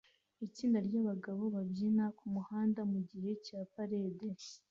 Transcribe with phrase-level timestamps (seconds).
[0.45, 4.27] Itsinda ryabagabo babyina kumuhanda mugihe cya parade